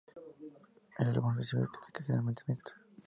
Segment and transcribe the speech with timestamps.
[0.97, 2.73] El álbum recibió críticas generalmente mixtas.